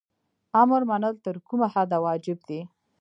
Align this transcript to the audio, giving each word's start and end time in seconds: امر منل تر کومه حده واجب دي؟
امر 0.61 0.81
منل 0.89 1.15
تر 1.25 1.35
کومه 1.47 1.67
حده 1.73 1.97
واجب 2.05 2.37
دي؟ 2.49 2.59